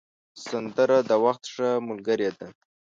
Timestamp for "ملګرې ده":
1.89-2.47